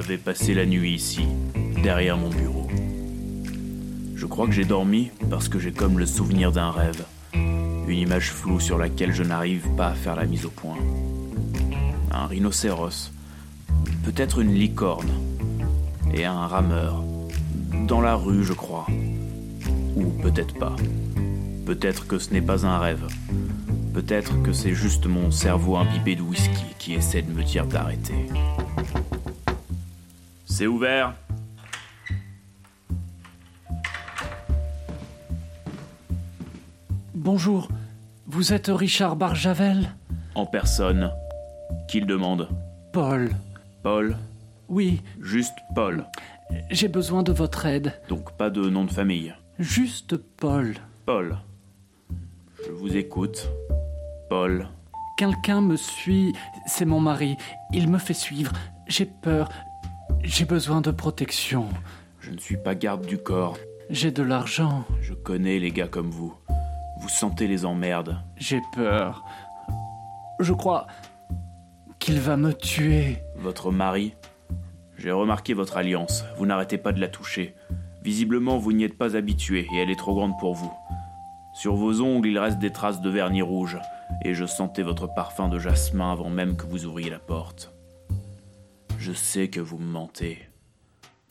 vais 0.00 0.18
passer 0.18 0.54
la 0.54 0.66
nuit 0.66 0.94
ici, 0.94 1.26
derrière 1.82 2.16
mon 2.16 2.30
bureau. 2.30 2.66
Je 4.14 4.26
crois 4.26 4.46
que 4.46 4.52
j'ai 4.52 4.64
dormi 4.64 5.10
parce 5.30 5.48
que 5.48 5.58
j'ai 5.58 5.72
comme 5.72 5.98
le 5.98 6.06
souvenir 6.06 6.52
d'un 6.52 6.70
rêve, 6.70 7.04
une 7.34 7.98
image 7.98 8.32
floue 8.32 8.60
sur 8.60 8.78
laquelle 8.78 9.12
je 9.12 9.22
n'arrive 9.22 9.68
pas 9.76 9.88
à 9.88 9.94
faire 9.94 10.16
la 10.16 10.24
mise 10.24 10.46
au 10.46 10.50
point. 10.50 10.78
Un 12.10 12.26
rhinocéros, 12.26 13.12
peut-être 14.04 14.40
une 14.40 14.54
licorne, 14.54 15.10
et 16.12 16.24
un 16.24 16.46
rameur, 16.46 17.02
dans 17.86 18.00
la 18.00 18.14
rue 18.14 18.44
je 18.44 18.52
crois. 18.52 18.86
Ou 19.96 20.04
peut-être 20.22 20.58
pas. 20.58 20.76
Peut-être 21.66 22.06
que 22.06 22.18
ce 22.18 22.32
n'est 22.32 22.42
pas 22.42 22.66
un 22.66 22.78
rêve. 22.78 23.06
Peut-être 23.92 24.42
que 24.42 24.52
c'est 24.52 24.74
juste 24.74 25.06
mon 25.06 25.30
cerveau 25.30 25.76
imbibé 25.76 26.16
de 26.16 26.22
whisky 26.22 26.64
qui 26.78 26.94
essaie 26.94 27.22
de 27.22 27.32
me 27.32 27.42
dire 27.42 27.66
d'arrêter. 27.66 28.28
C'est 30.56 30.68
ouvert 30.68 31.14
Bonjour, 37.12 37.66
vous 38.28 38.52
êtes 38.52 38.68
Richard 38.68 39.16
Barjavel? 39.16 39.90
En 40.36 40.46
personne. 40.46 41.10
Qui 41.88 41.98
le 41.98 42.06
demande? 42.06 42.48
Paul. 42.92 43.30
Paul? 43.82 44.16
Oui, 44.68 45.02
Juste 45.20 45.54
Paul. 45.74 46.04
j'ai 46.70 46.86
besoin 46.86 47.24
de 47.24 47.32
votre 47.32 47.66
aide. 47.66 47.92
Donc 48.08 48.36
pas 48.36 48.50
de 48.50 48.68
nom 48.68 48.84
de 48.84 48.92
famille. 48.92 49.34
Juste 49.58 50.16
Paul. 50.16 50.76
Paul. 51.04 51.36
Je 52.64 52.70
vous 52.70 52.96
écoute. 52.96 53.50
Paul. 54.30 54.68
Quelqu'un 55.18 55.60
me 55.60 55.74
suit, 55.74 56.32
c'est 56.66 56.84
mon 56.84 57.00
mari. 57.00 57.36
Il 57.72 57.88
me 57.90 57.98
fait 57.98 58.14
suivre. 58.14 58.52
J'ai 58.86 59.06
peur. 59.06 59.48
J'ai 60.26 60.46
besoin 60.46 60.80
de 60.80 60.90
protection. 60.90 61.68
Je 62.18 62.30
ne 62.30 62.38
suis 62.38 62.56
pas 62.56 62.74
garde 62.74 63.04
du 63.04 63.18
corps. 63.18 63.58
J'ai 63.90 64.10
de 64.10 64.22
l'argent. 64.22 64.84
Je 65.02 65.12
connais 65.12 65.58
les 65.58 65.70
gars 65.70 65.86
comme 65.86 66.10
vous. 66.10 66.34
Vous 66.98 67.10
sentez 67.10 67.46
les 67.46 67.66
emmerdes. 67.66 68.16
J'ai 68.38 68.62
peur. 68.74 69.22
Je 70.40 70.54
crois 70.54 70.86
qu'il 71.98 72.18
va 72.20 72.38
me 72.38 72.54
tuer. 72.54 73.18
Votre 73.36 73.70
mari? 73.70 74.14
J'ai 74.96 75.10
remarqué 75.10 75.52
votre 75.52 75.76
alliance. 75.76 76.24
Vous 76.38 76.46
n'arrêtez 76.46 76.78
pas 76.78 76.92
de 76.92 77.00
la 77.02 77.08
toucher. 77.08 77.54
Visiblement, 78.02 78.56
vous 78.56 78.72
n'y 78.72 78.84
êtes 78.84 78.96
pas 78.96 79.16
habitué 79.16 79.66
et 79.74 79.76
elle 79.76 79.90
est 79.90 79.98
trop 79.98 80.14
grande 80.14 80.38
pour 80.38 80.54
vous. 80.54 80.72
Sur 81.52 81.76
vos 81.76 82.00
ongles, 82.00 82.28
il 82.28 82.38
reste 82.38 82.58
des 82.58 82.72
traces 82.72 83.02
de 83.02 83.10
vernis 83.10 83.42
rouge 83.42 83.78
et 84.24 84.32
je 84.32 84.46
sentais 84.46 84.82
votre 84.82 85.06
parfum 85.06 85.48
de 85.48 85.58
jasmin 85.58 86.12
avant 86.12 86.30
même 86.30 86.56
que 86.56 86.66
vous 86.66 86.86
ouvriez 86.86 87.10
la 87.10 87.18
porte. 87.18 87.74
Je 89.04 89.12
sais 89.12 89.48
que 89.48 89.60
vous 89.60 89.76
me 89.76 89.84
mentez. 89.84 90.38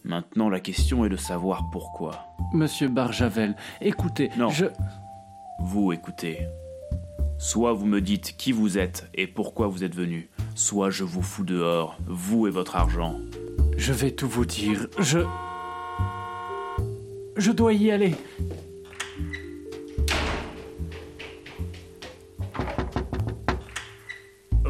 Maintenant, 0.04 0.48
la 0.48 0.60
question 0.60 1.06
est 1.06 1.10
de 1.10 1.16
savoir 1.18 1.72
pourquoi. 1.72 2.28
Monsieur 2.54 2.88
Barjavel, 2.88 3.56
écoutez, 3.82 4.30
Non. 4.38 4.50
je. 4.50 4.66
Vous 5.60 5.92
écoutez. 5.92 6.46
Soit 7.40 7.74
vous 7.74 7.88
me 7.88 8.00
dites 8.00 8.38
qui 8.38 8.52
vous 8.52 8.78
êtes 8.78 9.10
et 9.16 9.26
pourquoi 9.26 9.66
vous 9.70 9.84
êtes 9.84 9.96
venu, 9.96 10.30
soit 10.54 10.92
je 10.92 11.04
vous 11.04 11.24
fous 11.24 11.44
dehors, 11.46 11.98
vous 12.06 12.46
et 12.46 12.52
votre 12.52 12.76
argent. 12.76 13.16
Je 13.76 13.92
vais 13.92 14.12
tout 14.12 14.28
vous 14.28 14.46
dire. 14.46 14.86
Je. 15.00 15.22
Je 17.38 17.52
dois 17.52 17.74
y 17.74 17.90
aller. 17.90 18.14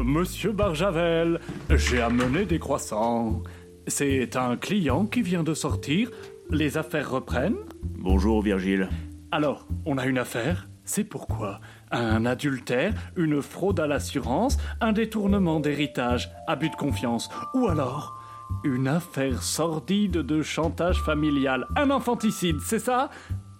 Monsieur 0.06 0.52
Barjavel, 0.52 1.40
j'ai 1.70 2.02
amené 2.02 2.44
des 2.44 2.58
croissants. 2.58 3.42
C'est 3.86 4.36
un 4.36 4.58
client 4.58 5.06
qui 5.06 5.22
vient 5.22 5.42
de 5.42 5.54
sortir. 5.54 6.10
Les 6.50 6.76
affaires 6.76 7.10
reprennent? 7.10 7.56
Bonjour 7.82 8.42
Virgile. 8.42 8.90
Alors, 9.32 9.66
on 9.86 9.96
a 9.96 10.04
une 10.04 10.18
affaire 10.18 10.68
C'est 10.84 11.04
pourquoi? 11.04 11.60
Un 11.90 12.26
adultère, 12.26 12.92
une 13.16 13.40
fraude 13.40 13.80
à 13.80 13.86
l'assurance, 13.86 14.58
un 14.82 14.92
détournement 14.92 15.58
d'héritage, 15.58 16.30
abus 16.46 16.68
de 16.68 16.76
confiance, 16.76 17.30
ou 17.54 17.68
alors 17.68 18.20
une 18.62 18.88
affaire 18.88 19.42
sordide 19.42 20.18
de 20.18 20.42
chantage 20.42 21.00
familial, 21.00 21.66
un 21.76 21.90
infanticide, 21.90 22.60
c'est 22.60 22.78
ça? 22.78 23.08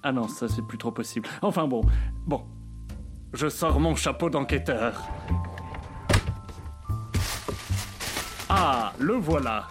Ah 0.02 0.12
non, 0.12 0.28
ça 0.28 0.46
c'est 0.48 0.66
plus 0.66 0.76
trop 0.76 0.92
possible. 0.92 1.26
Enfin 1.40 1.66
bon, 1.66 1.80
bon. 2.26 2.42
Je 3.32 3.48
sors 3.48 3.80
mon 3.80 3.94
chapeau 3.94 4.28
d'enquêteur. 4.28 5.08
Ah, 8.56 8.92
le 9.00 9.14
voilà. 9.14 9.66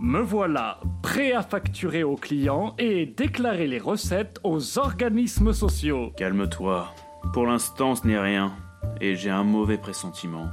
Me 0.00 0.20
voilà 0.22 0.80
prêt 1.02 1.32
à 1.32 1.42
facturer 1.42 2.02
aux 2.02 2.16
clients 2.16 2.74
et 2.78 3.04
déclarer 3.04 3.66
les 3.66 3.78
recettes 3.78 4.40
aux 4.42 4.78
organismes 4.78 5.52
sociaux. 5.52 6.10
Calme-toi. 6.16 6.88
Pour 7.34 7.44
l'instant, 7.44 7.94
ce 7.94 8.06
n'est 8.06 8.18
rien. 8.18 8.54
Et 9.02 9.16
j'ai 9.16 9.28
un 9.28 9.44
mauvais 9.44 9.76
pressentiment. 9.76 10.46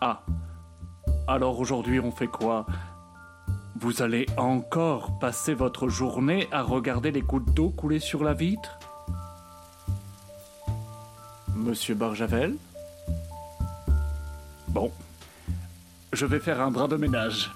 Ah. 0.00 0.22
Alors 1.28 1.60
aujourd'hui, 1.60 2.00
on 2.00 2.10
fait 2.10 2.26
quoi? 2.26 2.64
Vous 3.78 4.00
allez 4.00 4.24
encore 4.38 5.18
passer 5.18 5.52
votre 5.52 5.88
journée 5.90 6.48
à 6.52 6.62
regarder 6.62 7.10
les 7.10 7.20
gouttes 7.20 7.52
d'eau 7.52 7.68
couler 7.68 7.98
sur 7.98 8.24
la 8.24 8.32
vitre? 8.32 8.78
Monsieur 11.54 11.94
Barjavel? 11.94 12.56
Bon. 14.68 14.90
Je 16.12 16.26
vais 16.26 16.40
faire 16.40 16.60
un 16.60 16.70
bras 16.70 16.88
de 16.88 16.96
ménage. 16.96 17.50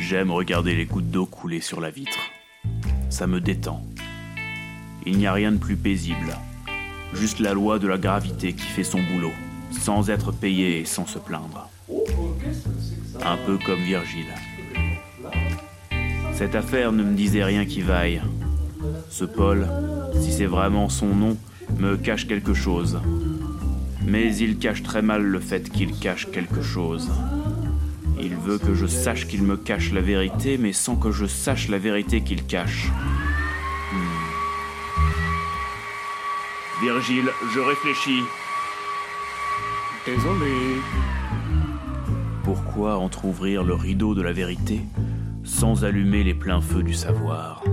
J'aime 0.00 0.32
regarder 0.32 0.74
les 0.74 0.86
gouttes 0.86 1.10
d'eau 1.10 1.24
couler 1.24 1.60
sur 1.60 1.80
la 1.80 1.90
vitre. 1.90 2.18
Ça 3.10 3.28
me 3.28 3.40
détend. 3.40 3.80
Il 5.06 5.18
n'y 5.18 5.28
a 5.28 5.32
rien 5.32 5.52
de 5.52 5.58
plus 5.58 5.76
paisible. 5.76 6.36
Juste 7.14 7.38
la 7.38 7.54
loi 7.54 7.78
de 7.78 7.86
la 7.86 7.96
gravité 7.96 8.54
qui 8.54 8.66
fait 8.66 8.82
son 8.82 9.00
boulot, 9.00 9.32
sans 9.70 10.10
être 10.10 10.32
payé 10.32 10.80
et 10.80 10.84
sans 10.84 11.06
se 11.06 11.20
plaindre. 11.20 11.70
Un 13.24 13.36
peu 13.46 13.56
comme 13.64 13.80
Virgile. 13.80 14.34
Cette 16.32 16.56
affaire 16.56 16.90
ne 16.90 17.04
me 17.04 17.14
disait 17.14 17.44
rien 17.44 17.66
qui 17.66 17.82
vaille. 17.82 18.20
Ce 19.10 19.24
Paul, 19.24 19.68
si 20.20 20.32
c'est 20.32 20.46
vraiment 20.46 20.88
son 20.88 21.14
nom, 21.14 21.36
me 21.78 21.96
cache 21.96 22.26
quelque 22.26 22.52
chose. 22.52 22.98
Mais 24.04 24.36
il 24.36 24.58
cache 24.58 24.82
très 24.82 25.02
mal 25.02 25.22
le 25.22 25.38
fait 25.38 25.70
qu'il 25.70 25.96
cache 25.96 26.28
quelque 26.32 26.62
chose. 26.62 27.10
Il 28.18 28.36
veut 28.36 28.58
que 28.58 28.74
je 28.74 28.86
sache 28.86 29.26
qu'il 29.26 29.42
me 29.42 29.56
cache 29.56 29.92
la 29.92 30.00
vérité, 30.00 30.56
mais 30.58 30.72
sans 30.72 30.96
que 30.96 31.10
je 31.10 31.26
sache 31.26 31.68
la 31.68 31.78
vérité 31.78 32.22
qu'il 32.22 32.46
cache. 32.46 32.88
Hmm. 33.92 34.24
Virgile, 36.82 37.30
je 37.52 37.60
réfléchis. 37.60 38.22
Désolé. 40.06 40.80
Pourquoi 42.44 42.98
entr'ouvrir 42.98 43.64
le 43.64 43.74
rideau 43.74 44.14
de 44.14 44.22
la 44.22 44.32
vérité 44.32 44.80
sans 45.42 45.84
allumer 45.84 46.24
les 46.24 46.34
pleins 46.34 46.60
feux 46.60 46.82
du 46.82 46.94
savoir? 46.94 47.64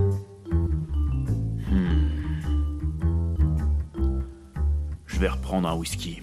Hmm. 1.70 2.08
Je 5.06 5.18
vais 5.18 5.28
reprendre 5.28 5.68
un 5.68 5.74
whisky. 5.74 6.22